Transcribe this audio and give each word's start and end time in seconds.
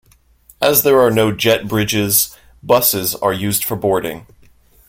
As 0.59 0.81
there 0.81 0.99
are 0.99 1.11
no 1.11 1.31
jet 1.31 1.67
bridges, 1.67 2.35
buses 2.63 3.13
are 3.13 3.31
used 3.33 3.63
for 3.63 3.75
boarding. 3.75 4.25